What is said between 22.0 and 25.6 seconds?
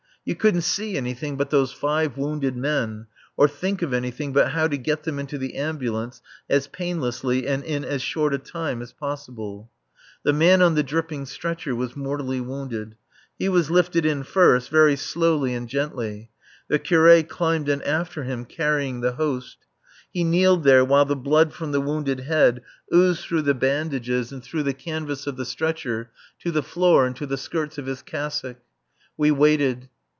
head oozed through the bandages and through the canvas of the